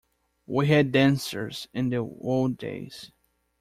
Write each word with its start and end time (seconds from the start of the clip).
We 0.47 0.65
had 0.65 0.91
dancers 0.91 1.67
in 1.75 1.89
the 1.89 1.97
old 1.97 2.57
days. 2.57 3.11